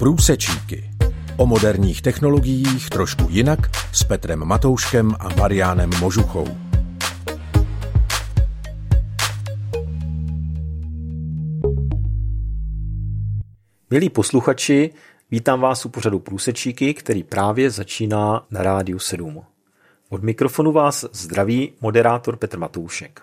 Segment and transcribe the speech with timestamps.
[0.00, 0.90] Průsečíky.
[1.36, 3.58] O moderních technologiích trošku jinak
[3.92, 6.48] s Petrem Matouškem a Mariánem Možuchou.
[13.90, 14.90] Milí posluchači,
[15.30, 19.42] vítám vás u pořadu Průsečíky, který právě začíná na Rádiu 7.
[20.08, 23.22] Od mikrofonu vás zdraví moderátor Petr Matoušek.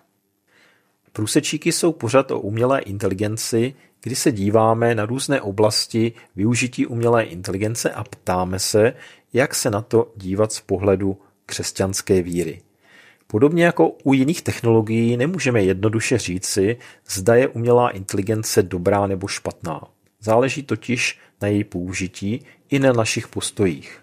[1.13, 3.73] Průsečíky jsou pořad o umělé inteligenci,
[4.03, 8.93] kdy se díváme na různé oblasti využití umělé inteligence a ptáme se,
[9.33, 12.61] jak se na to dívat z pohledu křesťanské víry.
[13.27, 16.77] Podobně jako u jiných technologií nemůžeme jednoduše říci,
[17.09, 19.81] zda je umělá inteligence dobrá nebo špatná.
[20.21, 23.99] Záleží totiž na její použití i na našich postojích.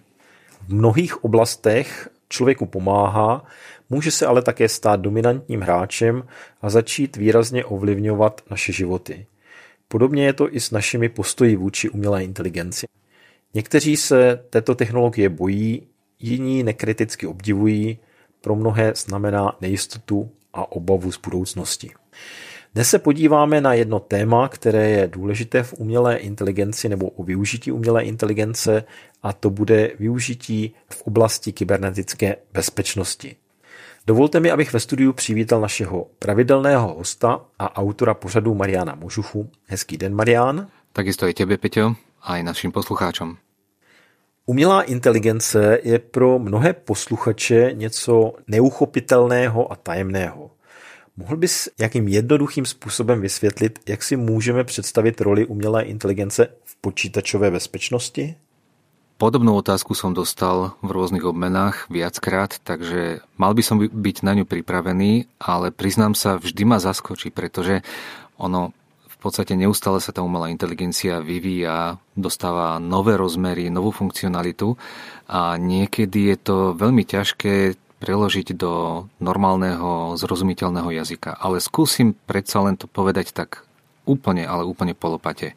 [0.68, 3.44] V mnohých oblastech člověku pomáhá,
[3.90, 6.24] může se ale také stát dominantním hráčem
[6.62, 9.26] a začít výrazně ovlivňovat naše životy.
[9.94, 12.86] Podobně je to i s našimi postoji vůči umělé inteligenci.
[13.54, 15.82] Někteří se této technologie bojí,
[16.18, 17.98] jiní nekriticky obdivují,
[18.40, 21.90] pro mnohé znamená nejistotu a obavu z budoucnosti.
[22.74, 27.72] Dnes se podíváme na jedno téma, které je důležité v umělé inteligenci nebo o využití
[27.72, 28.84] umělé inteligence
[29.22, 33.36] a to bude využití v oblasti kybernetické bezpečnosti.
[34.06, 39.50] Dovolte mi, abych ve studiu přivítal našeho pravidelného hosta a autora pořadu Mariana Možuchu.
[39.66, 40.68] Hezký den, Marian.
[40.92, 43.36] Takisto i tebe, Peťo, a aj našim poslucháčom.
[44.46, 50.50] Umělá inteligence je pro mnohé posluchače něco neuchopitelného a tajemného.
[51.16, 57.50] Mohl bys nějakým jednoduchým způsobem vysvětlit, jak si můžeme představit roli umělé inteligence v počítačové
[57.50, 58.34] bezpečnosti?
[59.14, 64.44] Podobnú otázku som dostal v rôznych obmenách viackrát, takže mal by som byť na ňu
[64.44, 67.86] pripravený, ale priznám sa, vždy ma zaskočí, pretože
[68.42, 68.74] ono
[69.06, 74.74] v podstate neustále sa tá umelá inteligencia vyvíja, dostáva nové rozmery, novú funkcionalitu
[75.30, 81.38] a niekedy je to veľmi ťažké preložiť do normálneho, zrozumiteľného jazyka.
[81.38, 83.62] Ale skúsim predsa len to povedať tak
[84.10, 85.54] úplne, ale úplne polopate.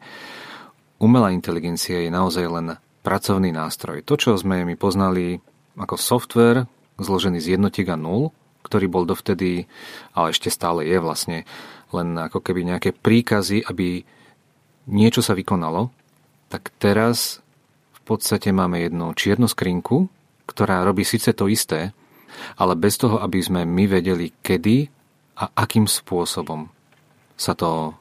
[1.02, 2.66] Umelá inteligencia je naozaj len
[3.08, 4.04] pracovný nástroj.
[4.04, 5.40] To, čo sme my poznali
[5.80, 6.68] ako software
[7.00, 8.36] zložený z jednotiek a nul,
[8.68, 9.64] ktorý bol dovtedy,
[10.12, 11.48] ale ešte stále je vlastne,
[11.96, 14.04] len ako keby nejaké príkazy, aby
[14.92, 15.88] niečo sa vykonalo,
[16.52, 17.40] tak teraz
[17.96, 20.12] v podstate máme jednu čiernu skrinku,
[20.44, 21.96] ktorá robí síce to isté,
[22.60, 24.84] ale bez toho, aby sme my vedeli, kedy
[25.40, 26.68] a akým spôsobom
[27.40, 27.96] sa to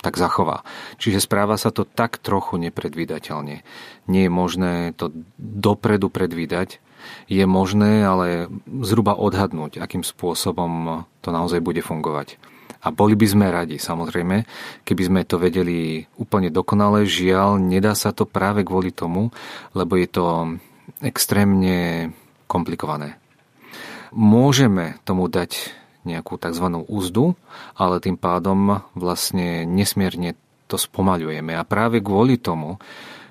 [0.00, 0.64] tak zachová.
[0.96, 3.62] Čiže správa sa to tak trochu nepredvídateľne.
[4.08, 6.80] Nie je možné to dopredu predvídať,
[7.28, 8.48] je možné ale
[8.84, 12.40] zhruba odhadnúť, akým spôsobom to naozaj bude fungovať.
[12.80, 14.48] A boli by sme radi, samozrejme,
[14.88, 17.04] keby sme to vedeli úplne dokonale.
[17.04, 19.28] Žiaľ, nedá sa to práve kvôli tomu,
[19.76, 20.24] lebo je to
[21.04, 22.08] extrémne
[22.48, 23.20] komplikované.
[24.16, 25.76] Môžeme tomu dať
[26.08, 26.66] nejakú tzv.
[26.88, 27.36] úzdu,
[27.76, 30.36] ale tým pádom vlastne nesmierne
[30.70, 31.52] to spomaľujeme.
[31.56, 32.78] A práve kvôli tomu,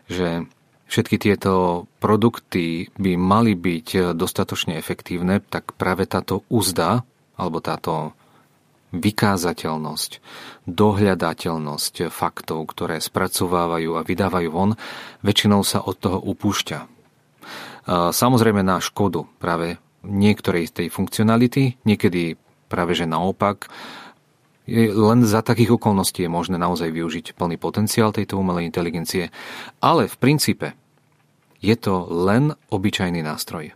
[0.10, 0.46] že
[0.90, 7.06] všetky tieto produkty by mali byť dostatočne efektívne, tak práve táto úzda,
[7.40, 8.14] alebo táto
[8.90, 10.12] vykázateľnosť,
[10.66, 14.74] dohľadateľnosť faktov, ktoré spracovávajú a vydávajú von,
[15.22, 16.90] väčšinou sa od toho upúšťa.
[18.10, 22.34] Samozrejme na škodu práve niektorej z tej funkcionality, niekedy
[22.70, 23.66] Práve že naopak,
[24.70, 29.34] len za takých okolností je možné naozaj využiť plný potenciál tejto umelej inteligencie,
[29.82, 30.78] ale v princípe
[31.60, 33.74] je to len obyčajný nástroj.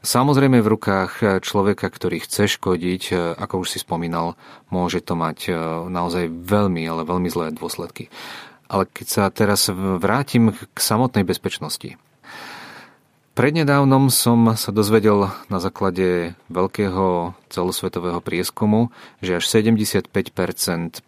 [0.00, 4.32] Samozrejme v rukách človeka, ktorý chce škodiť, ako už si spomínal,
[4.72, 5.52] môže to mať
[5.92, 8.08] naozaj veľmi, ale veľmi zlé dôsledky.
[8.70, 12.00] Ale keď sa teraz vrátim k samotnej bezpečnosti,
[13.40, 18.92] Prednedávnom som sa dozvedel na základe veľkého celosvetového prieskumu,
[19.24, 20.12] že až 75%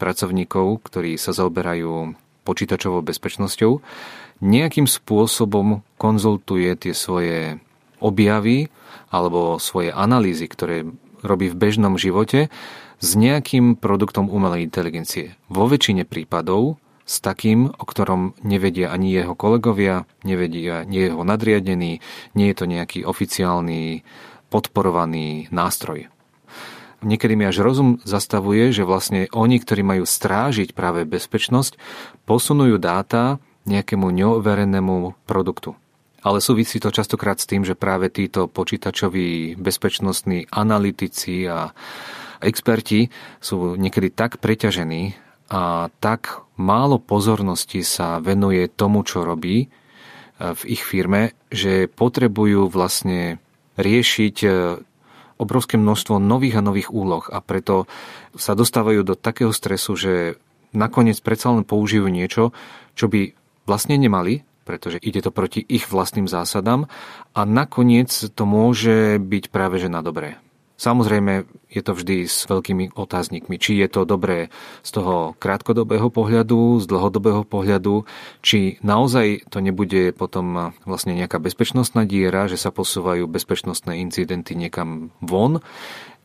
[0.00, 2.16] pracovníkov, ktorí sa zaoberajú
[2.48, 3.84] počítačovou bezpečnosťou,
[4.40, 7.60] nejakým spôsobom konzultuje tie svoje
[8.00, 8.72] objavy
[9.12, 10.88] alebo svoje analýzy, ktoré
[11.20, 12.48] robí v bežnom živote
[12.96, 15.36] s nejakým produktom umelej inteligencie.
[15.52, 16.80] Vo väčšine prípadov
[17.12, 22.00] s takým, o ktorom nevedia ani jeho kolegovia, nevedia nie jeho nadriadený,
[22.32, 24.00] nie je to nejaký oficiálny
[24.48, 26.08] podporovaný nástroj.
[27.02, 31.76] Niekedy mi až rozum zastavuje, že vlastne oni, ktorí majú strážiť práve bezpečnosť,
[32.24, 35.74] posunujú dáta nejakému neoverenému produktu.
[36.22, 41.74] Ale súvisí to častokrát s tým, že práve títo počítačoví bezpečnostní analytici a
[42.38, 43.10] experti
[43.42, 45.18] sú niekedy tak preťažení
[45.52, 49.66] a tak málo pozornosti sa venuje tomu, čo robí e,
[50.40, 53.36] v ich firme, že potrebujú vlastne
[53.76, 54.48] riešiť e,
[55.36, 57.84] obrovské množstvo nových a nových úloh a preto
[58.32, 60.40] sa dostávajú do takého stresu, že
[60.72, 62.56] nakoniec predsa len použijú niečo,
[62.96, 63.36] čo by
[63.68, 66.88] vlastne nemali, pretože ide to proti ich vlastným zásadám
[67.36, 70.40] a nakoniec to môže byť práve že na dobré.
[70.82, 74.50] Samozrejme, je to vždy s veľkými otáznikmi, či je to dobré
[74.82, 78.02] z toho krátkodobého pohľadu, z dlhodobého pohľadu,
[78.42, 85.14] či naozaj to nebude potom vlastne nejaká bezpečnostná diera, že sa posúvajú bezpečnostné incidenty niekam
[85.22, 85.62] von.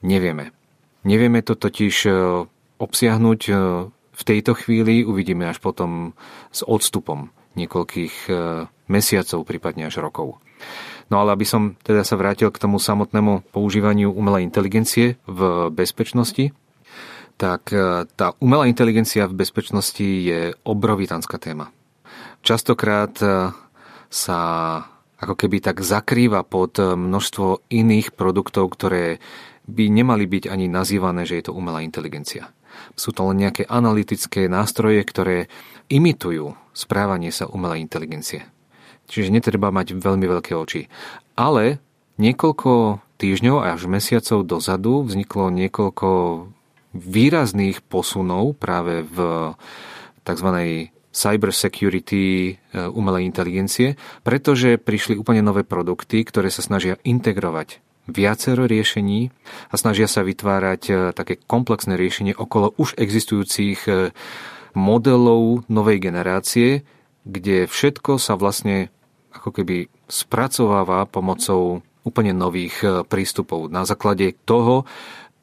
[0.01, 0.50] Nevieme.
[1.06, 2.12] Nevieme to totiž e,
[2.81, 3.53] obsiahnuť e,
[3.94, 6.18] v tejto chvíli, uvidíme až potom
[6.50, 8.31] s odstupom niekoľkých e,
[8.89, 10.42] mesiacov, prípadne až rokov.
[11.07, 16.51] No ale aby som teda sa vrátil k tomu samotnému používaniu umelej inteligencie v bezpečnosti,
[17.39, 21.71] tak e, tá umelá inteligencia v bezpečnosti je obrovitánska téma.
[22.44, 23.56] Častokrát e,
[24.12, 24.39] sa
[25.18, 29.18] ako keby tak zakrýva pod množstvo iných produktov, ktoré
[29.68, 32.53] by nemali byť ani nazývané, že je to umelá inteligencia.
[32.94, 35.50] Sú to len nejaké analytické nástroje, ktoré
[35.89, 38.45] imitujú správanie sa umelej inteligencie.
[39.07, 40.92] Čiže netreba mať veľmi veľké oči.
[41.39, 41.80] Ale
[42.19, 46.09] niekoľko týždňov až mesiacov dozadu vzniklo niekoľko
[46.94, 49.18] výrazných posunov práve v
[50.27, 50.50] tzv.
[51.13, 52.54] cyber security e,
[52.89, 59.30] umelej inteligencie, pretože prišli úplne nové produkty, ktoré sa snažia integrovať viacero riešení
[59.68, 64.15] a snažia sa vytvárať e, také komplexné riešenie okolo už existujúcich e,
[64.74, 66.88] modelov novej generácie,
[67.27, 68.88] kde všetko sa vlastne
[69.38, 73.68] ako keby spracováva pomocou úplne nových e, prístupov.
[73.68, 74.88] Na základe toho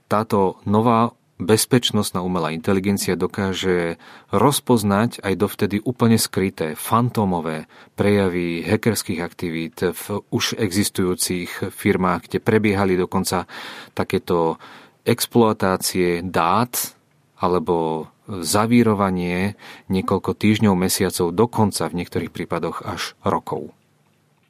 [0.08, 3.99] táto nová bezpečnostná umelá inteligencia dokáže
[4.31, 7.67] rozpoznať aj dovtedy úplne skryté, fantómové
[7.99, 13.50] prejavy hackerských aktivít v už existujúcich firmách, kde prebiehali dokonca
[13.99, 14.62] takéto
[15.02, 16.94] exploatácie dát
[17.43, 19.58] alebo zavírovanie
[19.93, 23.75] niekoľko týždňov, mesiacov, dokonca v niektorých prípadoch až rokov.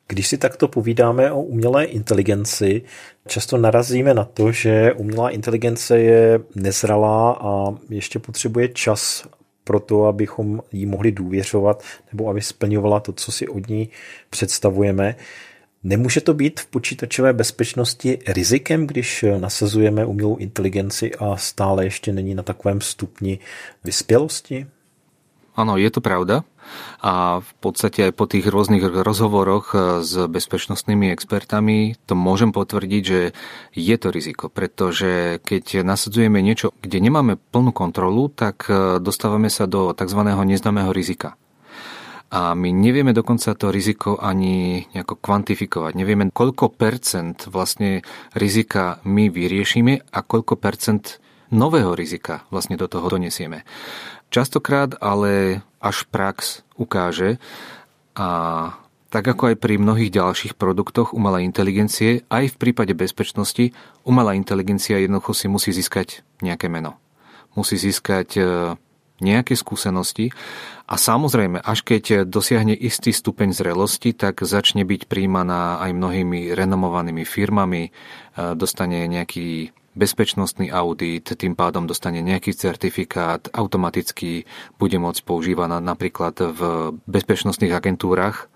[0.09, 2.83] Když si takto povídáme o umělé inteligenci,
[3.27, 9.27] často narazíme na to, že umělá inteligence je nezralá a ještě potřebuje čas
[9.65, 13.89] pro to, abychom jí mohli důvěřovat nebo aby splňovala to, co si od ní
[14.31, 15.17] představujeme.
[15.85, 22.35] Nemůže to být v počítačové bezpečnosti rizikem, když nasazujeme umělou inteligenci a stále ještě není
[22.35, 23.39] na takovém stupni
[23.85, 24.67] vyspělosti?
[25.55, 26.43] Áno, je to pravda.
[27.05, 33.02] A v podstate aj po tých rôznych rozhovoroch eh, s bezpečnostnými expertami to môžem potvrdiť,
[33.02, 33.20] že
[33.75, 39.69] je to riziko, pretože keď nasadzujeme niečo, kde nemáme plnú kontrolu, tak eh, dostávame sa
[39.69, 40.20] do tzv.
[40.25, 41.37] neznámeho rizika.
[42.34, 45.93] A my nevieme dokonca to riziko ani nejako kvantifikovať.
[45.94, 48.02] Nevieme, koľko percent vlastne
[48.34, 51.22] rizika my vyriešime a koľko percent
[51.55, 53.62] nového rizika vlastne do toho donesieme.
[54.34, 57.38] Častokrát ale až prax ukáže
[58.19, 58.28] a
[59.06, 63.70] tak ako aj pri mnohých ďalších produktoch umelej inteligencie, aj v prípade bezpečnosti,
[64.02, 66.98] umelá inteligencia jednoducho si musí získať nejaké meno.
[67.55, 68.43] Musí získať e,
[69.22, 70.34] nejaké skúsenosti
[70.91, 77.22] a samozrejme, až keď dosiahne istý stupeň zrelosti, tak začne byť príjmaná aj mnohými renomovanými
[77.22, 77.91] firmami, e,
[78.58, 84.46] dostane nejaký bezpečnostný audit, tým pádom dostane nejaký certifikát, automaticky
[84.79, 86.60] bude môcť používaná napríklad v
[87.06, 88.51] bezpečnostných agentúrach,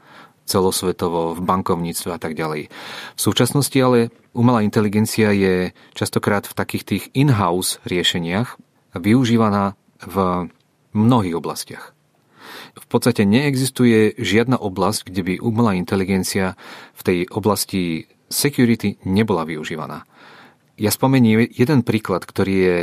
[0.49, 2.73] celosvetovo, v bankovníctve a tak ďalej.
[3.15, 8.57] V súčasnosti ale umelá inteligencia je častokrát v takých tých in-house riešeniach
[8.97, 10.49] využívaná v
[10.97, 11.93] mnohých oblastiach.
[12.73, 16.57] V podstate neexistuje žiadna oblasť, kde by umelá inteligencia
[16.97, 20.08] v tej oblasti security nebola využívaná.
[20.79, 22.79] Ja spomeniem jeden príklad, ktorý je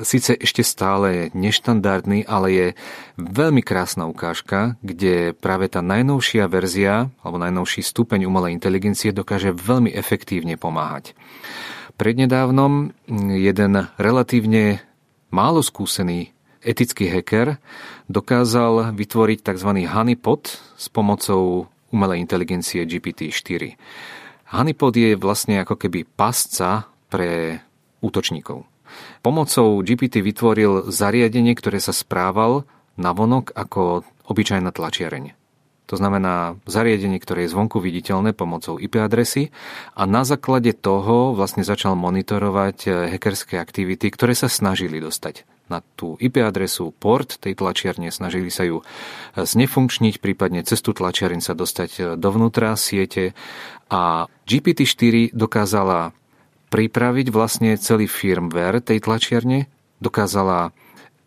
[0.00, 2.66] síce ešte stále neštandardný, ale je
[3.20, 9.92] veľmi krásna ukážka, kde práve tá najnovšia verzia alebo najnovší stupeň umelej inteligencie dokáže veľmi
[9.92, 11.12] efektívne pomáhať.
[12.00, 12.96] Prednedávnom
[13.36, 14.80] jeden relatívne
[15.28, 16.32] málo skúsený
[16.64, 17.60] etický hacker
[18.08, 19.70] dokázal vytvoriť tzv.
[19.84, 20.42] honeypot
[20.80, 23.76] s pomocou umelej inteligencie GPT-4.
[24.56, 27.62] Honeypot je vlastne ako keby pasca pre
[28.02, 28.66] útočníkov.
[29.22, 32.66] Pomocou GPT vytvoril zariadenie, ktoré sa správal
[32.98, 35.38] vonok ako obyčajná tlačiareň.
[35.92, 39.52] To znamená zariadenie, ktoré je zvonku viditeľné pomocou IP adresy
[39.92, 45.80] a na základe toho vlastne začal monitorovať eh, hackerské aktivity, ktoré sa snažili dostať na
[45.96, 48.84] tú IP adresu, port tej tlačiarne, snažili sa ju
[49.32, 53.32] znefunkčniť, prípadne cez tú tlačiareň sa dostať dovnútra siete
[53.88, 56.12] a GPT-4 dokázala
[56.74, 59.70] pripraviť vlastne celý firmware tej tlačiarne,
[60.02, 60.74] dokázala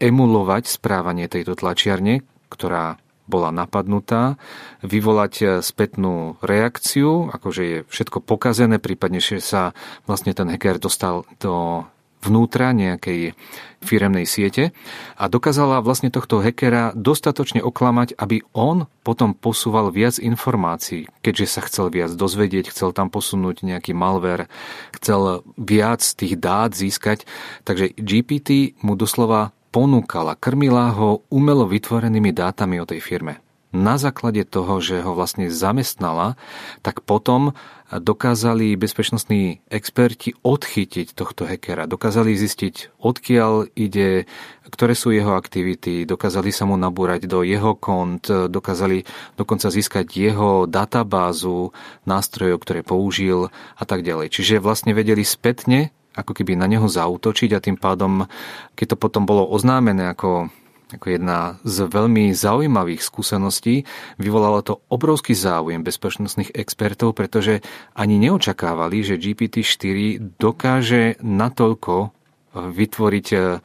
[0.04, 3.00] emulovať správanie tejto tlačiarne, ktorá
[3.32, 4.36] bola napadnutá,
[4.84, 9.76] vyvolať e, spätnú reakciu, akože je všetko pokazené, prípadne, že sa
[10.08, 11.84] vlastne ten hacker dostal do
[12.28, 13.32] vnútra nejakej
[13.80, 14.76] firemnej siete
[15.16, 21.62] a dokázala vlastne tohto hackera dostatočne oklamať, aby on potom posúval viac informácií, keďže sa
[21.64, 24.52] chcel viac dozvedieť, chcel tam posunúť nejaký malware,
[25.00, 27.24] chcel viac tých dát získať.
[27.64, 33.47] Takže GPT mu doslova ponúkala, krmila ho umelo vytvorenými dátami o tej firme.
[33.78, 36.34] Na základe toho, že ho vlastne zamestnala,
[36.82, 37.54] tak potom
[37.94, 41.86] dokázali bezpečnostní experti odchytiť tohto hackera.
[41.86, 44.26] Dokázali zistiť, odkiaľ ide,
[44.74, 49.06] ktoré sú jeho aktivity, dokázali sa mu nabúrať do jeho kont, dokázali
[49.38, 51.70] dokonca získať jeho databázu
[52.04, 54.34] nástrojov, ktoré použil a tak ďalej.
[54.34, 58.26] Čiže vlastne vedeli spätne ako keby na neho zautočiť a tým pádom,
[58.74, 60.50] keď to potom bolo oznámené ako
[60.88, 63.84] ako jedna z veľmi zaujímavých skúseností,
[64.16, 67.60] vyvolalo to obrovský záujem bezpečnostných expertov, pretože
[67.92, 72.16] ani neočakávali, že GPT-4 dokáže natoľko
[72.56, 73.60] vytvoriť eh,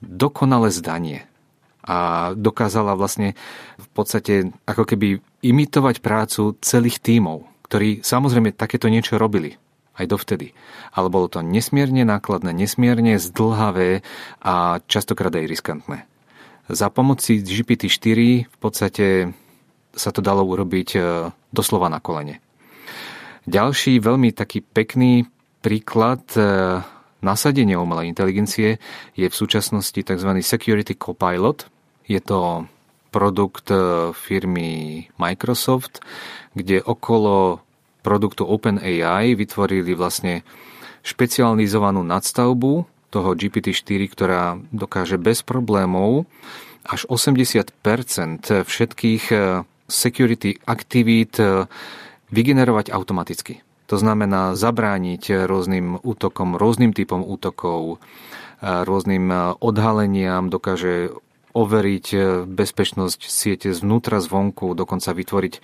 [0.00, 1.26] dokonalé zdanie.
[1.82, 3.34] A dokázala vlastne
[3.74, 9.58] v podstate ako keby imitovať prácu celých tímov, ktorí samozrejme takéto niečo robili
[9.98, 10.54] aj dovtedy.
[10.94, 14.06] Ale bolo to nesmierne nákladné, nesmierne zdlhavé
[14.40, 16.11] a častokrát aj riskantné.
[16.70, 19.34] Za pomoci GPT-4 v podstate
[19.92, 21.00] sa to dalo urobiť e,
[21.52, 22.40] doslova na kolene.
[23.44, 25.26] Ďalší veľmi taký pekný
[25.60, 26.42] príklad e,
[27.20, 28.78] nasadenia umelej inteligencie
[29.18, 30.30] je v súčasnosti tzv.
[30.40, 31.66] Security Copilot.
[32.06, 32.70] Je to
[33.12, 36.00] produkt e, firmy Microsoft,
[36.54, 37.60] kde okolo
[38.02, 40.42] produktu OpenAI vytvorili vlastne
[41.02, 46.24] špecializovanú nadstavbu toho GPT-4, ktorá dokáže bez problémov
[46.88, 47.76] až 80%
[48.64, 51.68] všetkých eh, security aktivít eh,
[52.32, 53.60] vygenerovať automaticky.
[53.92, 59.28] To znamená zabrániť rôznym útokom, rôznym typom útokov, eh, rôznym
[59.60, 61.12] odhaleniam, dokáže
[61.52, 65.54] overiť e, bezpečnosť siete zvnútra, zvonku, dokonca vytvoriť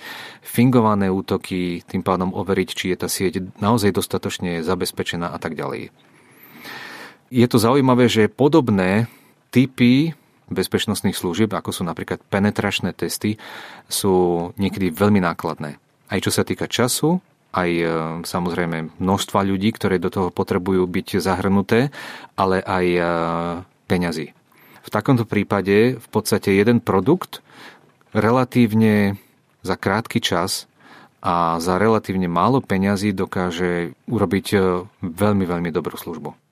[0.45, 5.91] fingované útoky, tým pádom overiť, či je tá sieť naozaj dostatočne zabezpečená a tak ďalej.
[7.29, 9.05] Je to zaujímavé, že podobné
[9.53, 10.17] typy
[10.49, 13.37] bezpečnostných služieb, ako sú napríklad penetračné testy,
[13.89, 15.77] sú niekedy veľmi nákladné.
[16.09, 17.21] Aj čo sa týka času,
[17.53, 17.85] aj e,
[18.25, 21.93] samozrejme množstva ľudí, ktoré do toho potrebujú byť zahrnuté,
[22.37, 23.01] ale aj e,
[23.89, 24.33] peňazí.
[24.85, 27.45] V takomto prípade v podstate jeden produkt
[28.17, 29.21] relatívne
[29.61, 30.65] za krátky čas
[31.21, 34.59] a za relatívne málo peňazí dokáže urobiť e,
[35.05, 36.48] veľmi, veľmi dobrú službu.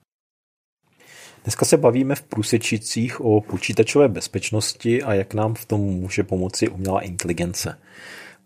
[1.47, 6.69] Dneska se bavíme v průsečicích o počítačové bezpečnosti a jak nám v tom může pomoci
[6.69, 7.79] umělá inteligence.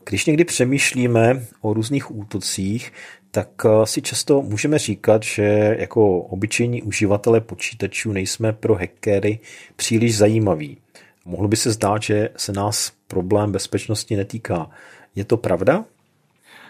[0.06, 2.94] Když někdy přemýšlíme o různých útocích,
[3.32, 9.40] tak eh, si často můžeme říkat, že jako obyčejní uživatelé počítačů nejsme pro hackery
[9.76, 10.78] příliš zajímaví.
[11.26, 14.70] Mohlo by se zdát, že se nás problém bezpečnosti netýká.
[15.16, 15.86] Je to pravda?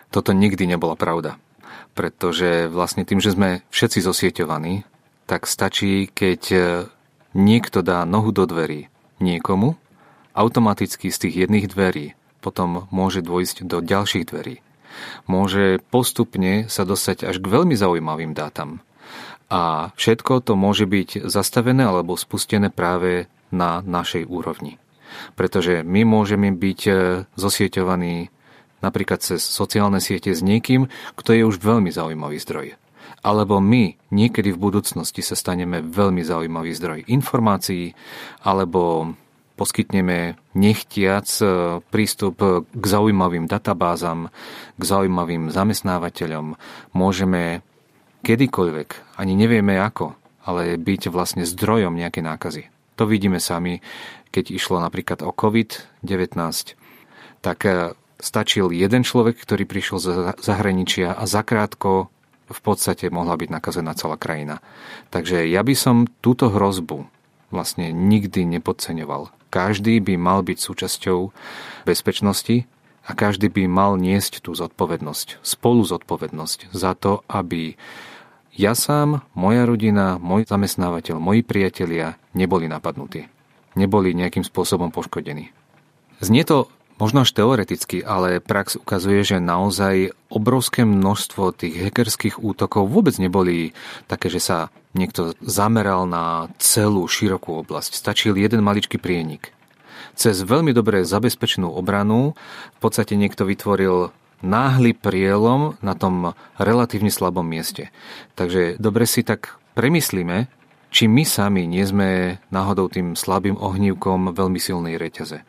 [0.10, 1.36] Toto nikdy nebola pravda.
[1.94, 4.88] Pretože vlastne tým, že sme všetci zosieťovaní,
[5.26, 6.64] tak stačí, keď eh,
[7.38, 8.90] niekto dá nohu do dverí
[9.22, 9.78] niekomu,
[10.34, 14.66] automaticky z tých jedných dverí potom môže dôjsť do ďalších dverí
[15.26, 18.84] môže postupne sa dostať až k veľmi zaujímavým dátam.
[19.52, 24.80] A všetko to môže byť zastavené alebo spustené práve na našej úrovni.
[25.36, 26.92] Pretože my môžeme byť e,
[27.36, 28.32] zosieťovaní
[28.80, 30.88] napríklad cez sociálne siete s niekým,
[31.20, 32.80] kto je už veľmi zaujímavý zdroj.
[33.22, 37.94] Alebo my niekedy v budúcnosti sa staneme veľmi zaujímavý zdroj informácií
[38.42, 39.14] alebo
[39.62, 41.46] poskytneme nechtiac e,
[41.94, 44.34] prístup k zaujímavým databázam,
[44.74, 46.58] k zaujímavým zamestnávateľom.
[46.98, 47.62] Môžeme
[48.26, 50.18] kedykoľvek, ani nevieme ako,
[50.50, 52.64] ale byť vlastne zdrojom nejakej nákazy.
[52.98, 53.86] To vidíme sami,
[54.34, 56.34] keď išlo napríklad o COVID-19.
[57.46, 60.08] Tak e, stačil jeden človek, ktorý prišiel z
[60.42, 62.10] zahraničia a zakrátko
[62.52, 64.60] v podstate mohla byť nakazená celá krajina.
[65.10, 67.08] Takže ja by som túto hrozbu
[67.52, 69.32] vlastne nikdy nepodceňoval.
[69.52, 71.36] Každý by mal byť súčasťou
[71.84, 72.64] bezpečnosti
[73.04, 77.76] a každý by mal niesť tú zodpovednosť, spolu zodpovednosť za to, aby
[78.56, 83.28] ja sám, moja rodina, môj zamestnávateľ, moji priatelia neboli napadnutí.
[83.80, 85.56] Neboli nejakým spôsobom poškodení.
[86.20, 86.68] Znie to
[87.02, 93.74] možno až teoreticky, ale prax ukazuje, že naozaj obrovské množstvo tých hackerských útokov vôbec neboli
[94.06, 97.98] také, že sa niekto zameral na celú širokú oblasť.
[97.98, 99.50] Stačil jeden maličký prienik.
[100.14, 102.38] Cez veľmi dobre zabezpečenú obranu
[102.78, 104.14] v podstate niekto vytvoril
[104.46, 107.90] náhly prielom na tom relatívne slabom mieste.
[108.38, 110.50] Takže dobre si tak premyslíme,
[110.92, 115.48] či my sami nie sme náhodou tým slabým ohnívkom veľmi silnej reťaze.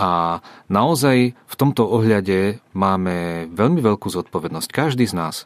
[0.00, 5.36] A naozaj v tomto ohľade máme veľmi veľkú zodpovednosť, každý z nás,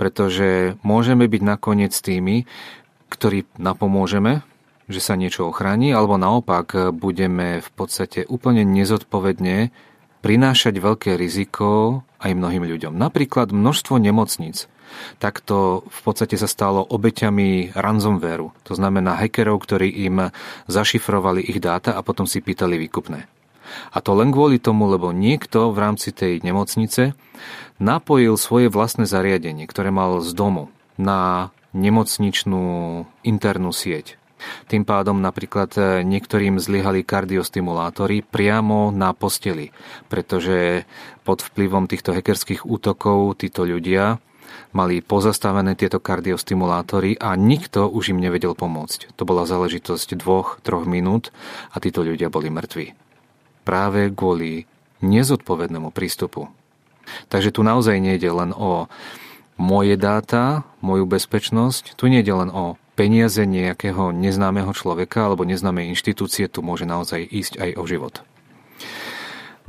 [0.00, 2.48] pretože môžeme byť nakoniec tými,
[3.10, 4.46] ktorí napomôžeme,
[4.90, 9.70] že sa niečo ochráni, alebo naopak budeme v podstate úplne nezodpovedne
[10.20, 12.92] prinášať veľké riziko aj mnohým ľuďom.
[12.92, 14.68] Napríklad množstvo nemocníc.
[15.22, 18.50] Takto v podstate sa stalo obeťami ransomwareu.
[18.66, 20.34] To znamená hackerov, ktorí im
[20.66, 23.39] zašifrovali ich dáta a potom si pýtali výkupné.
[23.90, 27.14] A to len kvôli tomu, lebo niekto v rámci tej nemocnice
[27.80, 30.68] napojil svoje vlastné zariadenie, ktoré mal z domu,
[31.00, 32.62] na nemocničnú
[33.22, 34.20] internú sieť.
[34.72, 39.68] Tým pádom napríklad e, niektorým zlyhali kardiostimulátory priamo na posteli,
[40.08, 40.88] pretože
[41.28, 44.16] pod vplyvom týchto hackerských útokov títo ľudia
[44.72, 49.14] mali pozastavené tieto kardiostimulátory a nikto už im nevedel pomôcť.
[49.18, 51.34] To bola záležitosť dvoch, troch minút
[51.70, 53.09] a títo ľudia boli mŕtvi.
[53.70, 54.66] Práve kvôli
[54.98, 56.50] nezodpovednému prístupu.
[57.30, 58.90] Takže tu naozaj nejde len o
[59.54, 66.50] moje dáta, moju bezpečnosť, tu nejde len o peniaze nejakého neznámeho človeka alebo neznámej inštitúcie,
[66.50, 68.14] tu môže naozaj ísť aj o život.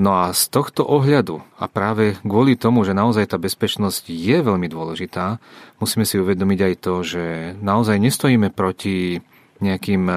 [0.01, 4.65] No a z tohto ohľadu a práve kvôli tomu, že naozaj tá bezpečnosť je veľmi
[4.65, 5.37] dôležitá,
[5.77, 7.23] musíme si uvedomiť aj to, že
[7.61, 9.21] naozaj nestojíme proti
[9.61, 10.09] nejakým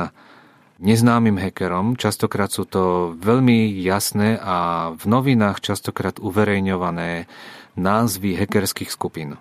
[0.78, 1.94] neznámym hackerom.
[1.94, 7.30] Častokrát sú to veľmi jasné a v novinách častokrát uverejňované
[7.74, 9.38] názvy hackerských skupín.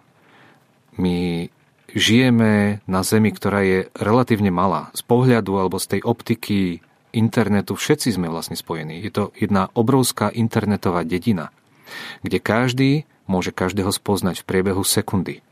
[0.98, 1.50] My
[1.93, 4.89] žijeme na Zemi, ktorá je relatívne malá.
[4.98, 6.82] Z pohľadu alebo z tej optiky
[7.13, 9.02] internetu všetci sme vlastne spojení.
[9.02, 11.54] Je to jedna obrovská internetová dedina,
[12.26, 12.91] kde každý
[13.30, 15.46] môže každého spoznať v priebehu sekundy.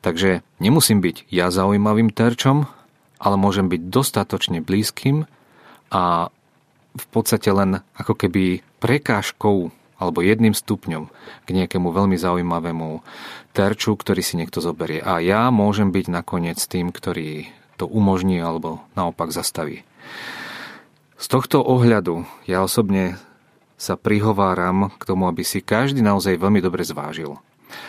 [0.00, 2.68] Takže nemusím byť ja zaujímavým terčom,
[3.18, 5.26] ale môžem byť dostatočne blízkym
[5.90, 6.32] a
[6.94, 11.10] v podstate len ako keby prekážkou alebo jedným stupňom
[11.46, 13.02] k nejakému veľmi zaujímavému
[13.54, 15.00] terču, ktorý si niekto zoberie.
[15.00, 17.48] A ja môžem byť nakoniec tým, ktorý
[17.78, 19.86] to umožní alebo naopak zastaví.
[21.18, 23.16] Z tohto ohľadu ja osobne
[23.78, 27.38] sa prihováram k tomu, aby si každý naozaj veľmi dobre zvážil.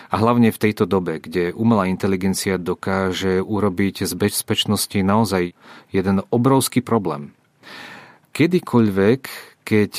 [0.10, 5.52] A hlavne v tejto dobe, kde umelá inteligencia dokáže urobiť z bezpečnosti naozaj
[5.91, 7.36] jeden obrovský problém.
[8.36, 9.21] Kedykoľvek,
[9.63, 9.91] keď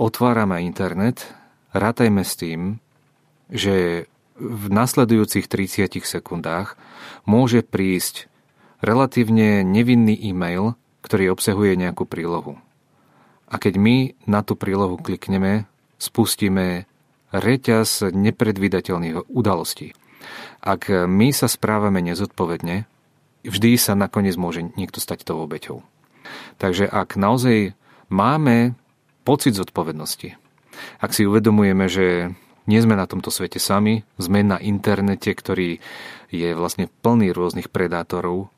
[0.00, 1.28] otvárame internet,
[1.70, 2.60] rátajme s tým,
[3.50, 4.06] že
[4.40, 6.74] v nasledujúcich 30 sekundách
[7.28, 8.26] môže prísť
[8.80, 12.56] relatívne nevinný e-mail, ktorý obsahuje nejakú prílohu.
[13.50, 15.68] A keď my na tú prílohu klikneme,
[16.00, 16.89] spustíme
[17.30, 19.94] reťaz nepredvídateľných udalostí.
[20.60, 22.84] Ak my sa správame nezodpovedne,
[23.46, 25.80] vždy sa nakoniec môže niekto stať tou obeťou.
[26.60, 27.72] Takže ak naozaj
[28.12, 28.76] máme
[29.24, 30.36] pocit zodpovednosti,
[31.00, 32.32] ak si uvedomujeme, že
[32.68, 35.80] nie sme na tomto svete sami, sme na internete, ktorý
[36.30, 38.52] je vlastne plný rôznych predátorov,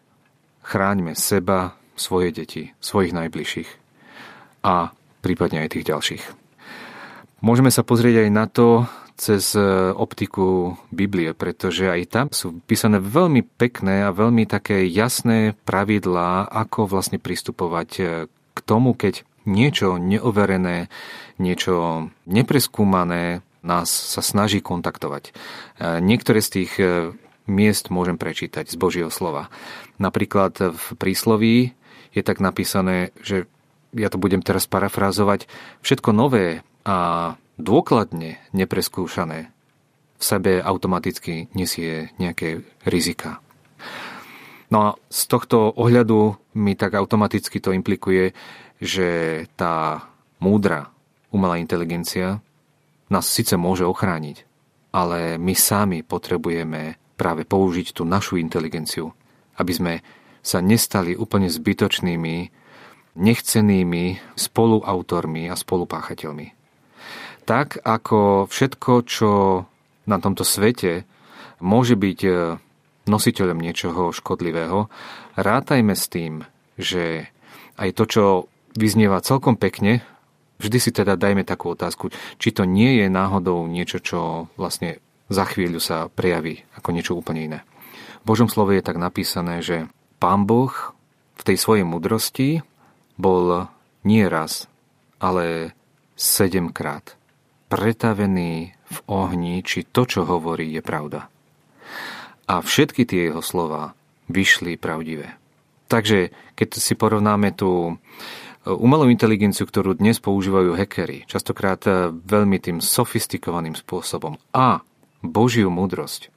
[0.67, 3.71] chráňme seba, svoje deti, svojich najbližších
[4.65, 6.42] a prípadne aj tých ďalších.
[7.43, 8.87] Môžeme sa pozrieť aj na to
[9.19, 15.59] cez e, optiku Biblie, pretože aj tam sú písané veľmi pekné a veľmi také jasné
[15.67, 20.87] pravidlá, ako vlastne pristupovať e, k tomu, keď niečo neoverené,
[21.43, 25.31] niečo nepreskúmané nás sa snaží kontaktovať.
[25.31, 25.33] E,
[25.99, 26.73] niektoré z tých
[27.51, 29.51] miest môžem prečítať z Božieho slova.
[29.99, 31.75] Napríklad v prísloví
[32.15, 33.51] je tak napísané, že
[33.93, 35.51] ja to budem teraz parafrázovať,
[35.83, 39.51] všetko nové a dôkladne nepreskúšané
[40.19, 43.43] v sebe automaticky nesie nejaké rizika.
[44.71, 48.33] No a z tohto ohľadu mi tak automaticky to implikuje,
[48.81, 49.09] že
[49.59, 50.09] tá
[50.41, 50.91] múdra
[51.29, 52.41] umelá inteligencia
[53.13, 54.49] nás síce môže ochrániť,
[54.97, 59.13] ale my sami potrebujeme práve použiť tú našu inteligenciu,
[59.61, 59.95] aby sme
[60.41, 62.37] sa nestali úplne zbytočnými,
[63.15, 66.62] nechcenými spoluautormi a spolupáchateľmi.
[67.43, 69.31] Tak ako všetko, čo
[70.07, 71.07] na tomto svete
[71.59, 72.31] môže byť e,
[73.07, 74.87] nositeľom niečoho škodlivého,
[75.35, 76.47] rátajme s tým,
[76.79, 77.31] že
[77.79, 78.25] aj to, čo
[78.79, 80.07] vyznieva celkom pekne,
[80.63, 85.43] vždy si teda dajme takú otázku, či to nie je náhodou niečo, čo vlastne za
[85.49, 87.61] chvíľu sa prejaví ako niečo úplne iné.
[88.23, 89.91] V Božom slove je tak napísané, že
[90.23, 90.71] Pán Boh
[91.35, 92.63] v tej svojej mudrosti
[93.19, 93.67] bol
[94.07, 94.71] nie raz,
[95.19, 95.75] ale
[96.15, 97.19] sedemkrát
[97.73, 101.33] pretavený v ohni, či to, čo hovorí, je pravda.
[102.45, 103.97] A všetky tie jeho slova
[104.29, 105.41] vyšli pravdivé.
[105.89, 107.93] Takže keď si porovnáme tú e,
[108.69, 114.85] umelú inteligenciu, ktorú dnes používajú hackery, častokrát e, veľmi tým sofistikovaným spôsobom, a
[115.25, 116.29] Božiu múdrosť,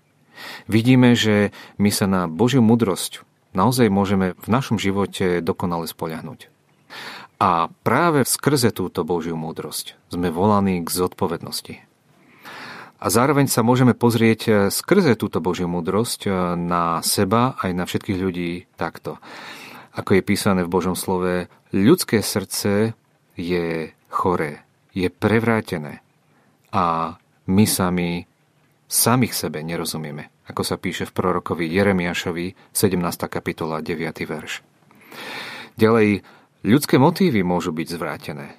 [0.72, 6.48] vidíme, že my sa na Božiu múdrosť naozaj môžeme v našom živote dokonale spoľahnúť.
[7.36, 11.84] A práve skrze túto Božiu múdrosť sme volaní k zodpovednosti.
[12.96, 17.84] A zároveň sa môžeme pozrieť eh, skrze túto Božiu múdrosť eh, na seba aj na
[17.84, 19.20] všetkých ľudí takto.
[19.96, 22.96] Ako je písané v Božom slove, ľudské srdce
[23.36, 26.04] je choré, je prevrátené
[26.72, 27.16] a
[27.48, 28.28] my sami
[28.86, 33.00] samých sebe nerozumieme, ako sa píše v prorokovi Jeremiašovi 17.
[33.28, 34.24] kapitola 9.
[34.24, 34.62] verš.
[35.76, 36.24] Ďalej,
[36.66, 38.58] ľudské motívy môžu byť zvrátené.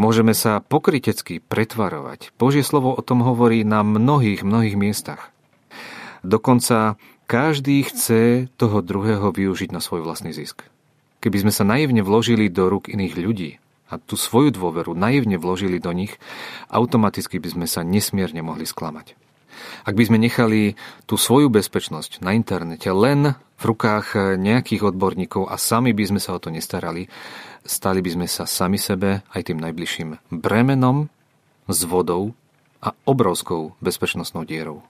[0.00, 2.32] Môžeme sa pokritecky pretvarovať.
[2.40, 5.30] Božie slovo o tom hovorí na mnohých, mnohých miestach.
[6.24, 6.96] Dokonca
[7.28, 10.64] každý chce toho druhého využiť na svoj vlastný zisk.
[11.22, 13.50] Keby sme sa naivne vložili do rúk iných ľudí
[13.92, 16.16] a tú svoju dôveru naivne vložili do nich,
[16.72, 19.14] automaticky by sme sa nesmierne mohli sklamať.
[19.84, 25.54] Ak by sme nechali tú svoju bezpečnosť na internete len v rukách nejakých odborníkov a
[25.54, 27.06] sami by sme sa o to nestarali,
[27.62, 31.06] stali by sme sa sami sebe aj tým najbližším bremenom,
[31.70, 32.34] s vodou
[32.82, 34.82] a obrovskou bezpečnostnou dierou.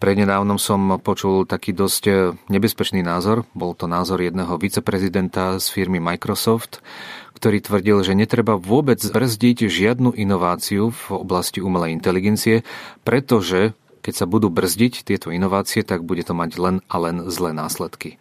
[0.00, 3.44] Prednedávnom som počul taký dosť nebezpečný názor.
[3.52, 6.80] Bol to názor jedného viceprezidenta z firmy Microsoft,
[7.36, 12.64] ktorý tvrdil, že netreba vôbec brzdiť žiadnu inováciu v oblasti umelej inteligencie,
[13.04, 17.54] pretože keď sa budú brzdiť tieto inovácie, tak bude to mať len a len zlé
[17.54, 18.18] následky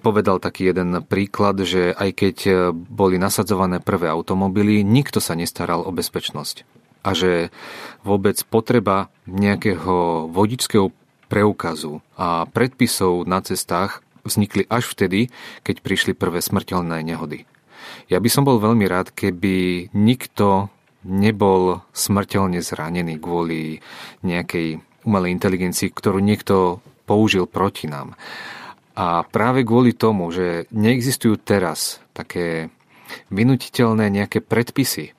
[0.00, 5.84] povedal taký jeden príklad, že aj keď e, boli nasadzované prvé automobily, nikto sa nestaral
[5.84, 6.64] o bezpečnosť.
[7.04, 7.52] A že
[8.00, 10.92] vôbec potreba nejakého vodičského
[11.28, 15.32] preukazu a predpisov na cestách vznikli až vtedy,
[15.64, 17.48] keď prišli prvé smrteľné nehody.
[18.12, 20.68] Ja by som bol veľmi rád, keby nikto
[21.06, 23.80] nebol smrteľne zranený kvôli
[24.20, 28.14] nejakej umelej inteligencii, ktorú niekto použil proti nám.
[28.94, 32.68] A práve kvôli tomu, že neexistujú teraz také
[33.32, 35.16] vynutiteľné nejaké predpisy,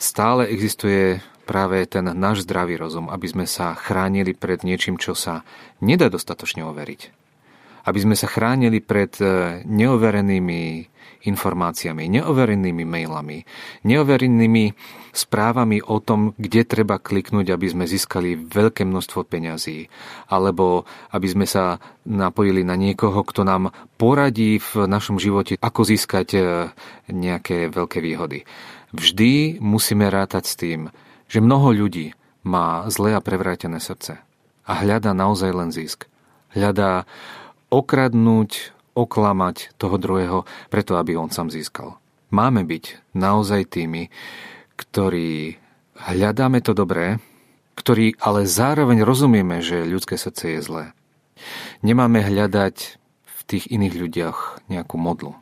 [0.00, 5.44] stále existuje práve ten náš zdravý rozum, aby sme sa chránili pred niečím, čo sa
[5.84, 7.19] nedá dostatočne overiť.
[7.86, 10.90] Aby sme sa chránili pred eh, neoverenými
[11.20, 13.44] informáciami, neoverenými mailami,
[13.84, 14.64] neoverenými
[15.12, 19.92] správami o tom, kde treba kliknúť, aby sme získali veľké množstvo peňazí,
[20.32, 21.76] alebo aby sme sa
[22.08, 26.40] napojili na niekoho, kto nám poradí v našom živote, ako získať e,
[27.12, 28.48] nejaké veľké výhody.
[28.96, 30.80] Vždy musíme rátať s tým,
[31.28, 34.18] že mnoho ľudí má zlé a prevrátené srdce
[34.64, 36.08] a hľadá naozaj len zisk.
[36.50, 37.06] Hľadá
[37.70, 41.96] okradnúť, oklamať toho druhého, preto aby on sám získal.
[42.30, 44.10] Máme byť naozaj tými,
[44.78, 45.58] ktorí
[45.98, 47.18] hľadáme to dobré,
[47.78, 50.84] ktorí ale zároveň rozumieme, že ľudské srdce je zlé.
[51.80, 52.76] Nemáme hľadať
[53.24, 55.32] v tých iných ľuďoch nejakú modlu.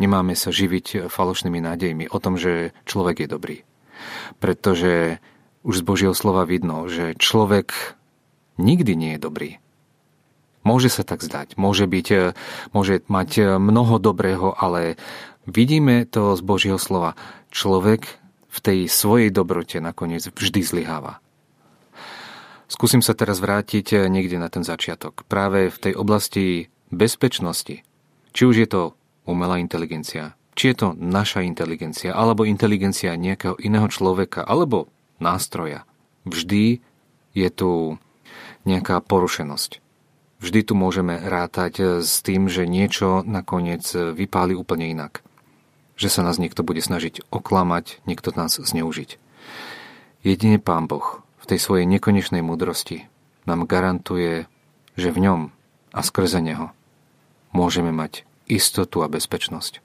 [0.00, 3.56] Nemáme sa živiť falošnými nádejmi o tom, že človek je dobrý.
[4.40, 5.20] Pretože
[5.60, 7.96] už z Božieho slova vidno, že človek
[8.56, 9.50] nikdy nie je dobrý.
[10.60, 12.18] Môže sa tak zdať, môže, byť, e,
[12.76, 15.00] môže mať e, mnoho dobrého, ale
[15.48, 17.16] vidíme to z Božieho slova.
[17.48, 18.20] Človek
[18.50, 21.24] v tej svojej dobrote nakoniec vždy zlyháva.
[22.70, 25.24] Skúsim sa teraz vrátiť e, niekde na ten začiatok.
[25.26, 27.80] Práve v tej oblasti bezpečnosti.
[28.30, 28.82] Či už je to
[29.24, 34.92] umelá inteligencia, či je to naša inteligencia, alebo inteligencia nejakého iného človeka, alebo
[35.22, 35.88] nástroja.
[36.28, 36.84] Vždy
[37.32, 37.96] je tu
[38.68, 39.89] nejaká porušenosť.
[40.40, 45.20] Vždy tu môžeme rátať eh, s tým, že niečo nakoniec eh, vypáli úplne inak.
[46.00, 49.20] Že sa nás niekto bude snažiť oklamať, niekto nás zneužiť.
[50.24, 53.08] Jedine Pán Boh v tej svojej nekonečnej múdrosti
[53.44, 54.48] nám garantuje,
[54.96, 55.40] že v ňom
[55.92, 56.72] a skrze Neho
[57.52, 59.84] môžeme mať istotu a bezpečnosť.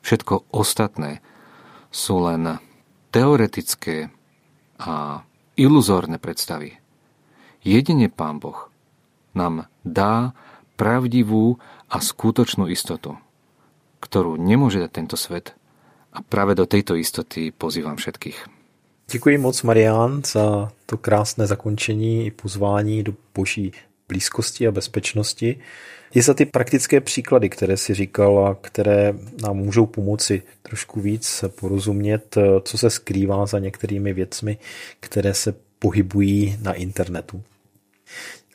[0.00, 1.20] Všetko ostatné
[1.92, 2.62] sú len
[3.12, 4.08] teoretické
[4.80, 5.20] a
[5.60, 6.80] iluzórne predstavy.
[7.60, 8.69] Jedine Pán Boh
[9.34, 10.32] nám dá
[10.76, 11.58] pravdivú
[11.90, 13.16] a skutočnú istotu,
[14.00, 15.52] ktorú nemôže dať tento svet
[16.12, 18.46] a práve do tejto istoty pozývam všetkých.
[19.10, 23.72] Děkuji moc, Marian, za to krásné zakončení i pozvání do boží
[24.08, 25.60] blízkosti a bezpečnosti.
[26.14, 31.44] I za ty praktické příklady, které si říkal a které nám můžou pomoci trošku víc
[31.60, 34.58] porozumět, co se skrývá za některými věcmi,
[35.00, 37.42] které se pohybují na internetu.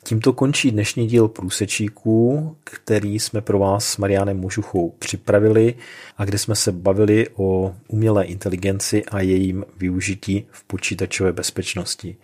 [0.06, 5.74] Tímto končí dnešní díl průsečíků, který jsme pro vás s Marianem Možuchou připravili
[6.16, 12.16] a kde jsme se bavili o umělé inteligenci a jejím využití v počítačové bezpečnosti.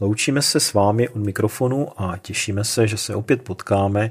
[0.00, 4.10] Loučíme se s vámi od mikrofonu a těšíme se, že se opět potkáme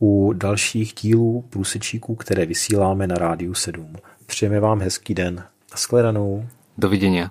[0.00, 3.96] u dalších dílů průsečíků, které vysíláme na Rádiu 7.
[4.26, 5.44] Přejeme vám hezký den.
[5.70, 6.46] Naschledanou.
[6.78, 7.30] Dovidenia.